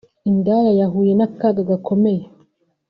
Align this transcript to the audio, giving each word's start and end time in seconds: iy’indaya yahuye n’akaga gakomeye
iy’indaya 0.27 0.71
yahuye 0.81 1.11
n’akaga 1.15 1.61
gakomeye 1.69 2.23